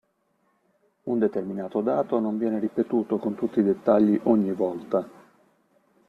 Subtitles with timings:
[1.03, 5.07] Un determinato dato non viene ripetuto, con tutti i dettagli, ogni volta.